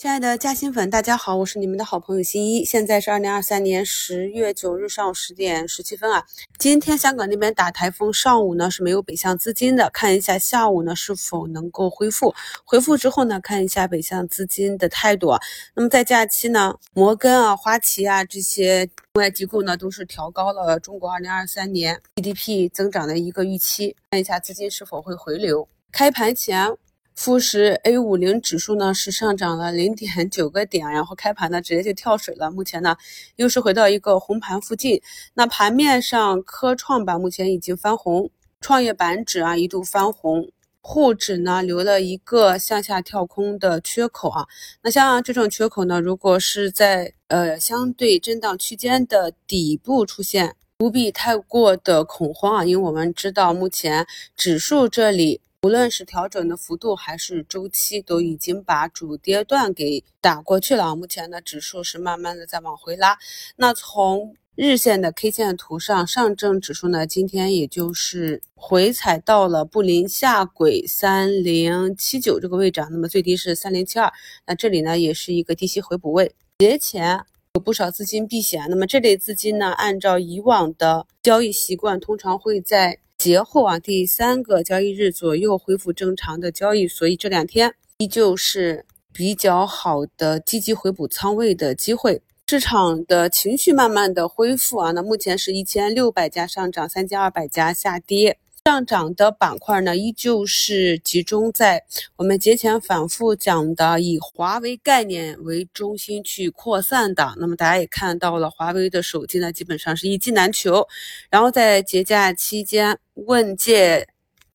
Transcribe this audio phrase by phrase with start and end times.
[0.00, 2.64] 亲爱的嘉兴粉，大家好，我是你们的好朋友新一。
[2.64, 6.24] 现在是二零二三年十月九日上午十点十七分啊。
[6.58, 12.34] 今天香港那边打台风，上午呢是没有北向资金的，看一下下午呢是否能够恢复。
[12.64, 15.36] 恢复之后呢，看一下北向资金的态度。
[15.74, 25.68] 那么在假期呢，摩根啊、花旗啊这些外机构呢都是调高了中国二零二三年 GDP 增长的一个预期，看一下资金是否会回流。
[25.92, 26.74] 开盘前。
[27.20, 32.50] 富时 A 五零指数呢是上涨了零点九个点，然后开盘呢直接就跳水了。
[32.50, 32.96] 目前呢
[33.36, 35.02] 又是回到一个红盘附近。
[35.34, 38.30] 那盘面上，科创板目前已经翻红，
[38.62, 44.46] 创业板指啊一度翻红，沪指呢留了一个向下跳空的缺口啊。
[44.80, 55.42] 那像这种缺口呢，如果是在呃相对震荡区间的底部出现，不必太过的恐慌啊，因为我们知道目前指数这里。
[55.62, 60.96] 无论是调整的幅度还是周期，都已经把主跌段给打过去了。
[60.96, 63.18] 目前的指数是慢慢的在往回拉。
[63.56, 74.10] 那从日线的 K 线图上，上证指数呢，今天也就是回踩到了布林下轨三零七九这个位置，那么最低是三零七二。
[74.46, 76.34] 那这里呢，也是一个低吸回补位。
[76.60, 77.20] 节前
[77.52, 83.00] 有不少资金避险，那么这类资金呢，按照以往的交易习惯，通常会在。
[83.20, 92.22] 节后啊，第三个交易日左右恢复正常的交易，所以这两天依旧是比较好的积极回补仓位的机会。
[92.46, 98.38] 市场的情绪慢慢的恢复啊，那目前是一千六百家上涨，三千二百家下跌。
[98.62, 101.82] 上涨的板块呢，依旧是集中在
[102.16, 107.34] 我们节前反复讲的以华为概念为中心去扩散的。
[107.38, 110.86] 那么大家也看到了，华为的手机呢，基本上是一机难求。
[111.30, 114.06] 然后在节假期间，问界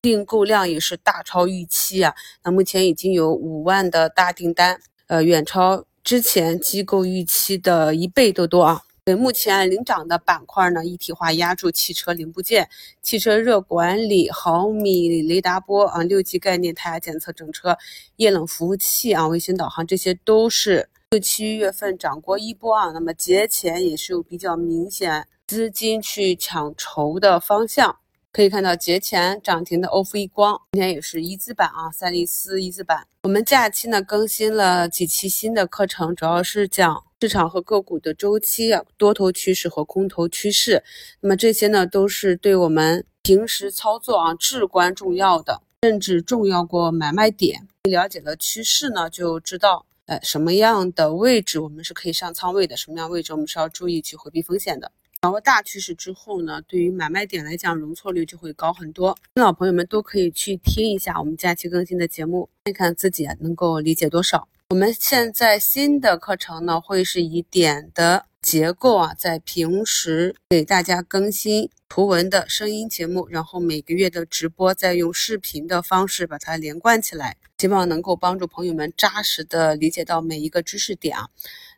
[0.04, 2.14] 订购量也是大超预期啊。
[2.44, 8.84] 那目前已经有五万的大订单，呃，远超之前机构预期的一倍多多啊。
[9.06, 12.68] 对，目前领涨的板块呢，一体化压住汽车零部件、
[13.04, 17.78] 汽车热管理、毫米雷达波啊、六 G 概念、胎压检测、整车
[18.16, 22.90] 液冷服务器啊、卫星导航，这些都是六七月份涨过一波啊。
[22.94, 28.00] 那么节前也是有比较明显资金去抢筹的方向。
[28.36, 33.08] 可以看到节前涨停的欧富易光，今天也是一字板啊，赛力斯一字板。
[33.24, 40.84] 我们假期呢更新了几期新的课程，主要是讲市场和个股的周期，多头趋势和空头趋势。
[41.22, 47.66] 那么这些呢都是对我们平时操作啊至关重要的，甚至重要过买卖点。
[47.84, 54.92] 了解了趋势呢，就知道呃什么样的位置我们是可以上仓位的，什么样位置我们是要注意去回避风险的。
[55.26, 59.18] 掌握大趋势之后呢，对于买卖点来讲，容错率就会高很多。
[59.34, 64.48] 新老朋友们都可以去听一下我们假期更新的节目，看看自己能够理解多少。
[64.70, 81.30] 我们现在新的课程呢，会是以点的结构啊，在平时给大家更新图文的声音节目，然后每个月的直播再用视频的方式把它连贯起来，希望能够帮助朋友们扎实的理解到每一个知识点啊。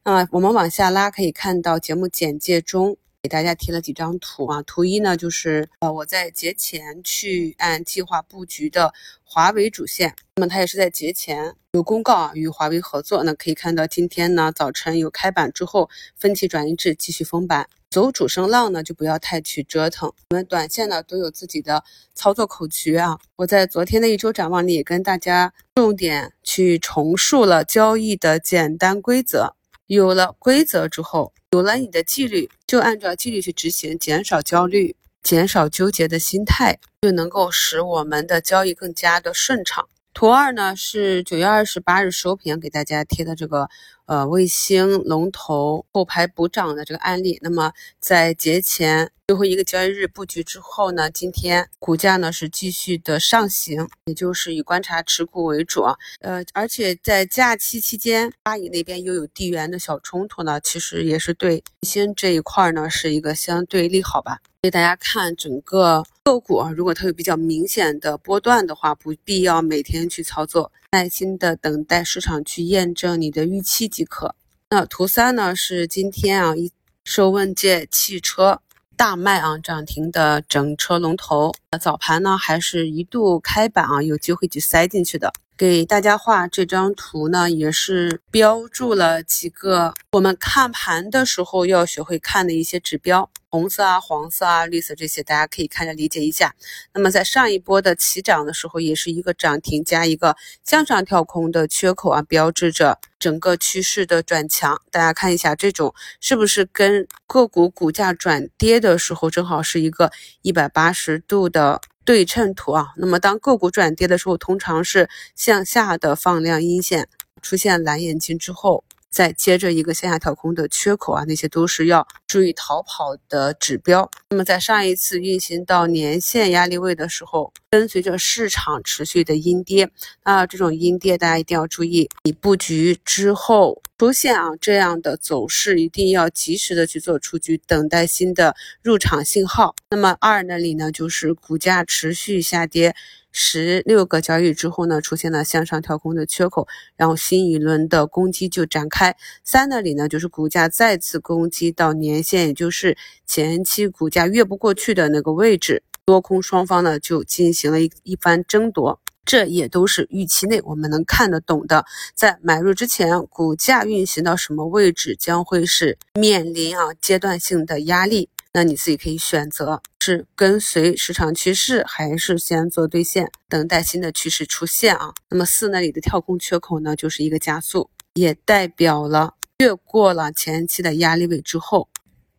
[0.04, 2.98] 那我们往下拉，可以看到节目简介中。
[3.24, 29.57] 给大家提了几张图啊，图一呢就是呃我在节前去按计划布局的华为主线，那么它也是在节前有公告啊与华为合作，那可以看到今天呢早晨有开板之后分歧转移至继续封板，走主升浪呢就不要太去折腾，我们短线呢都有自己的操作口诀啊，我在昨天的一周展望里也跟大家重点去重述了交易的简单规则。
[29.88, 34.94] 有了规则之后，有了你的纪律，就按照纪律去执行，减少焦虑，
[35.24, 39.88] 减少纠结的心态，就能够使我们的交易更加的顺畅。
[40.18, 43.70] 图二呢是九月二十八日收评给大家贴的这个
[44.08, 47.38] 呃卫星龙头后排补涨的这个案例。
[47.44, 49.12] 那么在节前。
[49.28, 55.84] 最后一个交易日布局之后呢，今天股价呢是继续的上行，也就是以观察持股为主。
[56.22, 64.40] 呃，而且在假期期间，巴以那边又有地缘的小冲突呢，其实也是对新这一块呢是一个相对利好吧。
[64.68, 74.36] 给大家看整个个股啊，如果它有比较明显的波段的话，不必要每天去操作，耐心的等待市场去验证你的预期即可。
[74.70, 76.70] 那图三呢是今天啊一
[77.06, 78.60] 受问界汽车。
[78.98, 85.32] 大卖啊，涨停的整车龙头，早盘呢还是一度开板啊，有机会去塞进去的。
[85.56, 93.30] 给大家画这张图呢，也是标注了几个我们看盘的时候要学会看的一些指标。
[93.58, 96.54] 红色啊、黄色啊、绿色这些，大家可以看着理解一下。
[96.94, 104.80] 那么在上一波的起涨的时候，也是一个涨停加一个向上跳空的缺口啊，标志着整个趋势的转强。
[104.92, 110.12] 大家看一下，这种是不是跟个股股价转跌的时候，正好是一个
[110.44, 112.90] 一百八十度的对称图啊？
[112.98, 117.10] 那么当个股转跌的时候，通常是向下的放量阴线
[117.42, 118.84] 出现蓝眼睛之后。
[119.10, 124.10] 再接着一个向下跳空的缺口啊，那些都是要注意逃跑的指标。
[124.30, 129.90] 那么在上一次运行到年线压力位的时候，跟随着市场持续的阴跌，
[130.24, 139.76] 那这种阴跌大家一定要注意，你布局之后出现啊这样的走势，一定要及时的去做出局，等待新的入场信号。
[139.90, 142.96] 那么二那里呢，就是股价持续下跌。
[143.32, 149.16] 十六个交易之后呢，出现了向上跳空的缺口，然后新一轮的攻击就展开。
[149.44, 161.86] 三那里呢，就是股价再次攻击到年线，也就是前期股价越不过去的那个位置，多空双方呢就进行了一一番争夺，这也都是预期内我们能看得懂的。
[162.16, 168.30] 在买入之前，股价运行到什么位置将会是面临啊阶段性的压力。
[168.54, 175.14] 那你自己可以选择是跟随市场趋势，还是先做兑现，等待新的趋势出现啊。
[175.30, 181.90] 那么四那里的跳空缺口呢，就是一个加速，也代表了越过了前期的压力位之后，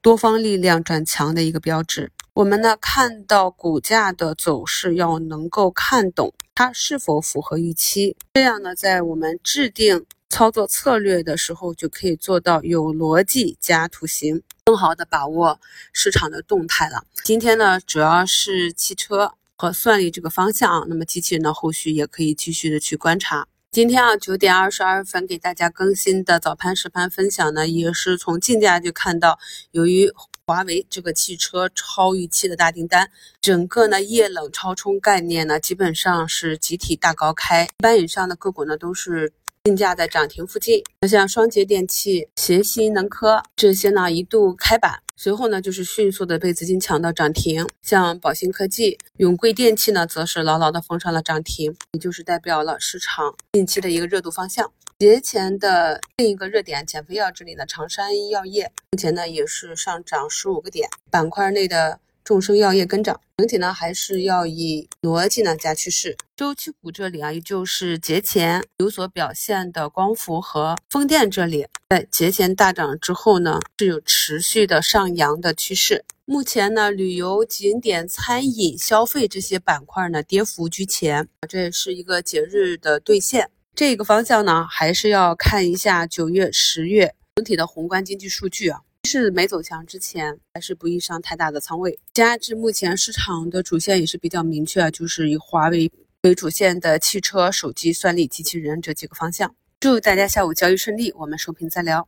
[0.01, 2.11] 多方力量转强的一个标志。
[2.33, 14.43] 我们呢看到股价的走势，要能够看懂它是否符合预期，这样呢，在我们制定操作策略的时候，就可以做到有逻辑加图形。
[14.65, 15.59] 更好的把握
[15.95, 17.03] 市场的动态了。
[17.25, 20.85] 今天呢，主要是汽车和算力这个方向啊。
[20.89, 23.49] 那么机器人呢，后续也可以继续的去观察。
[23.71, 29.39] 今天啊，九点二十二分给大家更新的早盘实盘分享呢，也是从竞价就看到，
[29.71, 30.13] 由于
[30.47, 33.11] 华为这个汽车超预期的大订单，
[33.41, 39.33] 整个呢液冷超充概念呢，基本上是集体大高开，一般以上的个股呢都是。
[39.69, 47.69] 竞价在涨停附近，像双杰电器、协鑫能科这些呢一度开板，随后呢就是迅速的被资金抢到涨停。
[47.83, 54.73] 像宝兴科技、永贵电器呢，则是牢牢的封上了涨停，也就是代表了市场近期的一个热度方向。
[54.99, 62.01] 节前的另一个热点，减肥药这里呢，长山药业目前呢也是上涨十五个点，板块内的。
[62.29, 66.15] 众生药业跟涨，整体呢还是要以逻辑呢加趋势。
[66.37, 76.05] 周期股这里啊，也就是节前有所表现的光伏和风电这里，在节前大涨之后呢，是有持续的上扬的趋势。
[76.27, 83.49] 目前呢，旅游景点、餐饮、消费这些板块呢，跌幅居前，这也是一个节日的兑现。
[83.75, 88.81] 这个方向呢，还是要看一下九月、十月整体的宏观经济数据啊。
[89.09, 91.99] 是没走强之前，还是不宜上太大的仓位。
[92.13, 95.91] 加之目前市场的主线也是比较明确，就是以华为
[96.25, 99.55] 为主线的汽车、手机、算力、机器人这几个方向。
[99.81, 102.07] 祝大家下午交易顺利，我们收评再聊。